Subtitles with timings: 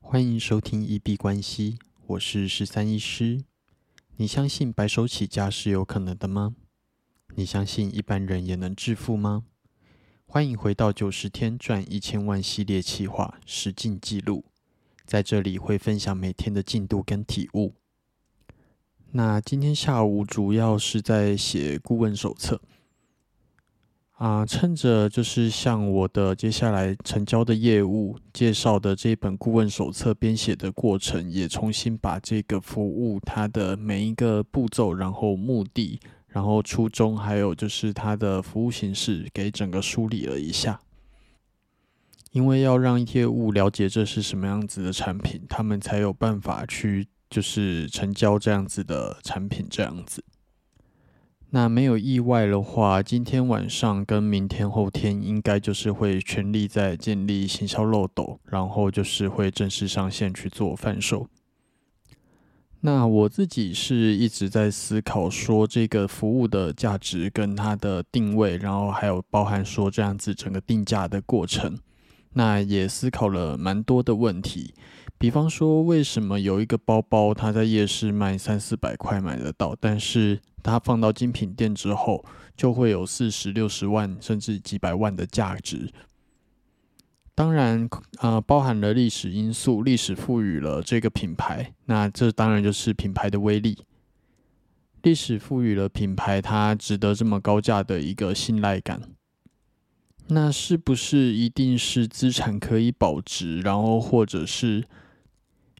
[0.00, 3.44] 欢迎收听一币关系，我是十三医师。
[4.16, 6.54] 你相信白手起家是有可能的吗？
[7.34, 9.44] 你相信一般人也能致富吗？
[10.24, 14.46] 欢迎回到九十天赚一千万系列企划实进记录，
[15.04, 17.74] 在这里会分享每天的进度跟体悟。
[19.10, 22.60] 那今天下午主要是在写顾问手册。
[24.18, 40.80] 啊，趁着就是像我的接下来成交的业务介绍的这一本顾问手册编写的过程，也重新把这个服务它的每一个步骤，然后目的，然后初衷，还有就是它的服务形式，给整个梳理了一下。
[42.32, 50.24] 因为要让业务了解这是什么样子的产品，他们才有办法去就是成交这样子的产品，这样子。
[51.50, 61.26] 那没有意外的话，今天晚上跟明天后天应该就是会全力在建立行销漏斗，然后就是会正式上线去做贩售。
[62.80, 71.78] 那我自己是一直在思考说这个服务的价值跟它的定位，然后还有包含说这样子整个定价的过程。
[72.34, 74.74] 那也思考了蛮多的问题，
[75.18, 82.24] 比方说为什么有一个包包它在夜市卖三四百块买得到，但是它放到精品店之后，
[82.56, 85.92] 就会有四十六十万甚至几百万的价值。
[87.34, 87.88] 当然，
[88.20, 93.76] 呃，包含了历史因素，历史赋予了这个品牌，那这当然就是品牌的威力。
[95.02, 99.02] 历史赋予了品牌它值得这么高价的一个信赖感。
[100.28, 104.84] 那是不是一定是资产可以保值，然后或者是？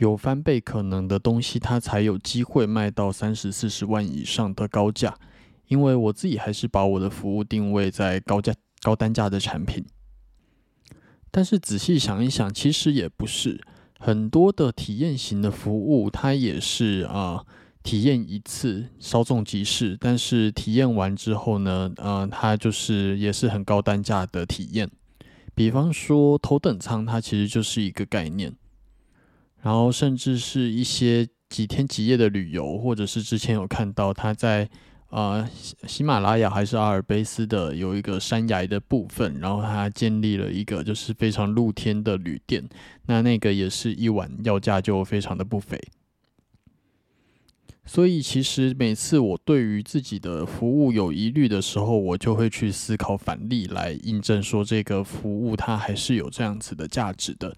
[0.00, 5.14] 有翻倍可能的东西，它才有机会卖到三十四十万以上的高价。
[5.68, 9.84] 因为我自己还是把我的服务定位在高价、高单价的产品。
[11.30, 13.60] 但是仔细想一想，其实也不是
[13.98, 17.44] 很多的体验型的服务，它也是啊，
[17.82, 19.98] 体验一次稍纵即逝。
[20.00, 24.90] 但是体验完之后呢，呃，它就是也是很高单价的体验。
[25.54, 28.56] 比方说头等舱，它其实就是一个概念。
[29.62, 34.68] 然后，甚至是一些几天几夜的旅游，或者是之前有看到他在
[35.10, 35.46] 呃
[35.86, 42.66] 喜马拉雅还是阿尔卑斯的有一个山崖的部分，然后他建立了一个就是非常露天的旅店，
[43.06, 45.78] 那那个也是一晚要价就非常的不菲。
[47.84, 57.56] 所以，其实每次我对于自己的服务有疑虑的时候，我就会去思考返利来印证说这个服务它还是有这样子的价值的。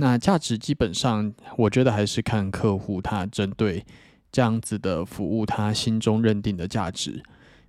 [0.00, 3.84] 那价值基本上，我觉得还是看客户他针对
[4.32, 7.22] 这样子的服务，他心中认定的价值。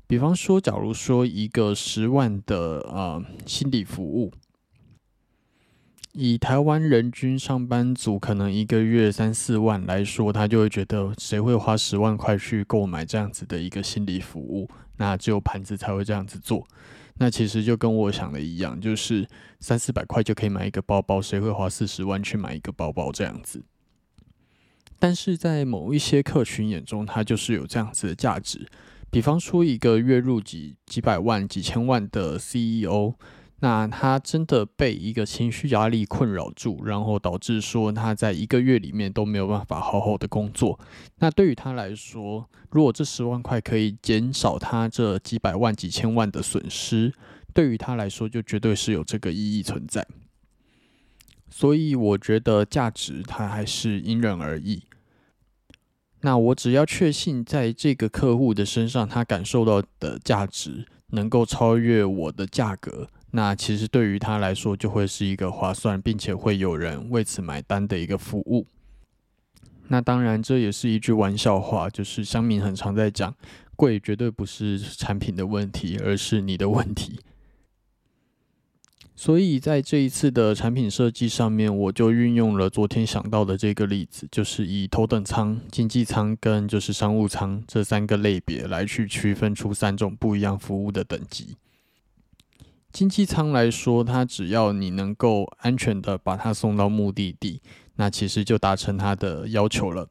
[0.07, 4.31] 比方说，假如说一个十万的呃心理服务，
[6.13, 14.69] 以台湾人均上班族可能一个月三四万来说，他就会觉得谁会花十万块去购买这样子的一个心理服务？
[15.01, 16.67] 那只有盘子才会这样子做。
[17.15, 19.27] 那其实就跟我想的一样，就是
[19.59, 23.63] 三四百块就可以买一个包包，谁会花四十万去买一个包包这样子？
[24.99, 28.67] 但是在某一些客群眼中，它就是有这样子的价值。
[29.09, 33.15] 比方说，一个月入几几百万、几千万的 CEO。
[33.63, 40.79] 那他真的被一个情绪压力困扰住，然后导致说他在一个月里面都没有办法好好的工作。
[41.19, 47.13] 那对于他来说，如果这十万块可以减少他这几百万、几千万的损失，
[47.53, 50.07] 对于他来说就绝对是有这个意义存在。
[51.51, 54.83] 所以我觉得价值它还是因人而异。
[56.21, 63.09] 那我只要确信在这个客户的身上，他感受到的价值能够超越我的价格。
[63.31, 68.67] 那其实对于他来说，就会是一个划算，并且会有人为此买单的一个服务。
[69.87, 73.35] 那当然，这也是一句玩笑话，就是乡民很常在讲，
[73.75, 77.19] 贵绝对不是产品的问题，而是你的问题。
[79.15, 91.55] 所以在这一次的产品设计上面，我就运用了昨天想到的这个例子，就是以头等舱、经济舱跟就是商务舱这三个类别来去区分出三种不一样服务的等级。
[92.91, 97.61] 经济舱来说，它只要你能够安全的把它送到目的地，
[97.95, 100.09] 那其实就达成它的要求了。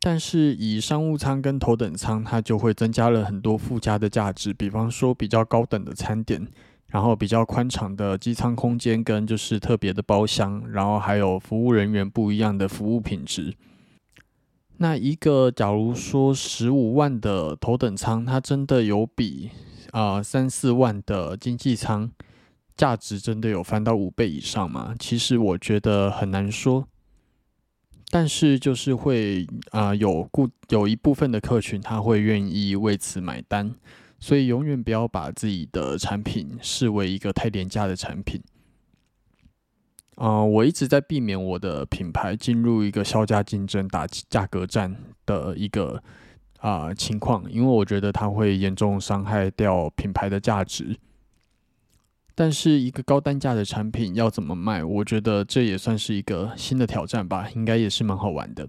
[0.00, 6.46] 但是以商务舱跟头等舱，它就会增加了很多附加的价值，比方说比较高等的餐点，
[6.88, 13.54] 然后比较宽敞的机舱空间，跟就是特别的包厢，然后还有服务人员不一样的服务品质。
[14.78, 19.50] 那一个假如说十五万的头等舱，它真的有比？
[19.96, 22.10] 啊，三四万的经济舱
[22.76, 24.94] 价值真的有翻到五倍以上吗？
[24.98, 26.86] 其实我觉得很难说。
[28.10, 33.74] 但是就是会啊，有固有一部分的客群他会愿意为此买单，
[34.20, 38.42] 所以永远不要把自己的产品视为一个太廉价的产品。
[40.16, 44.94] 啊，我一直在避免我的品牌进入一个销价竞争、打价格战
[45.24, 46.02] 的一个
[46.58, 50.98] 啊情况，因为我觉得它会严重伤害掉品牌的价值。
[52.34, 54.84] 但是一个高单价的产品要怎么卖？
[54.84, 58.68] 我觉得这也算是一个新的挑战吧，应该也是蛮好玩的。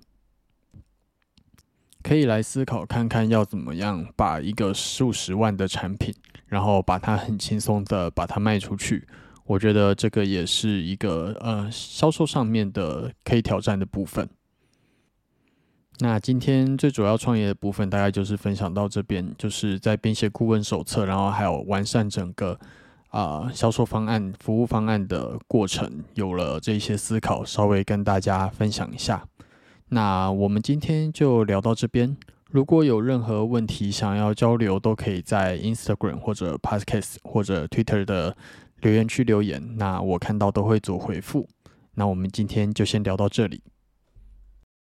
[2.01, 9.05] 可以来思考看看，要怎么样把一个数十万的产品，然后把它很轻松的把它卖出去。
[9.43, 14.29] 我觉得这个也是一个呃销售上面的可以挑战的部分。
[15.99, 22.59] 那今天最主要创业的部分，大概就是分享到这边，就是在编写顾问手册，然后还有完善整个。
[23.09, 29.25] 啊，销售方案、服务方案的过程有了这些思考，稍微跟大家分享一下。
[29.87, 32.17] 那我们今天就聊到这边。
[32.51, 38.35] 如果有任何问题想要交流，都可以在 Instagram 或者 Podcast 或者 Twitter 的
[38.81, 41.47] 留言区留言，那我看到都会做回复。
[41.95, 43.63] 那我们今天就先聊到这里。